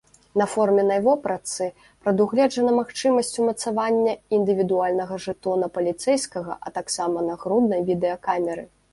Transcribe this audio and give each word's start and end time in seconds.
На 0.41 0.45
форменнай 0.51 0.99
вопратцы 1.07 1.65
прадугледжана 2.05 2.71
магчымасць 2.77 3.35
умацавання 3.43 4.15
індывідуальнага 4.37 5.19
жэтона 5.25 5.69
паліцэйскага, 5.75 6.55
а 6.69 6.73
таксама 6.79 7.17
нагруднай 7.29 7.85
відэакамеры. 7.91 8.65